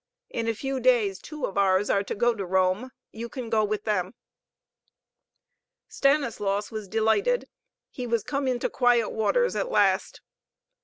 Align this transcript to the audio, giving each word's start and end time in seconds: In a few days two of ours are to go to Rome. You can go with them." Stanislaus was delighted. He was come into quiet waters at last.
In 0.31 0.47
a 0.47 0.55
few 0.55 0.79
days 0.79 1.19
two 1.19 1.45
of 1.45 1.59
ours 1.59 1.87
are 1.91 2.01
to 2.05 2.15
go 2.15 2.33
to 2.33 2.43
Rome. 2.43 2.89
You 3.11 3.29
can 3.29 3.51
go 3.51 3.63
with 3.63 3.83
them." 3.83 4.15
Stanislaus 5.89 6.71
was 6.71 6.87
delighted. 6.87 7.47
He 7.91 8.07
was 8.07 8.23
come 8.23 8.47
into 8.47 8.67
quiet 8.67 9.09
waters 9.11 9.55
at 9.55 9.69
last. 9.69 10.21